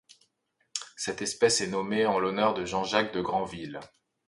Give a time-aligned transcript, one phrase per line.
[0.95, 3.79] Cette espèce est nommée en l'honneur de Jean-Jacques de Granville.